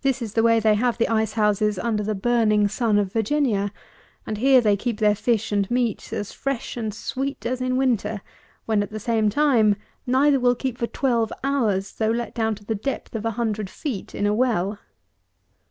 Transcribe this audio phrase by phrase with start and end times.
[0.00, 3.74] This is the way they have the ice houses under the burning sun of Virginia;
[4.26, 8.22] and here they keep their fish and meat as fresh and sweet as in winter,
[8.64, 9.76] when at the same time
[10.06, 13.68] neither will keep for twelve hours, though let down to the depth of a hundred
[13.68, 14.78] feet in a well.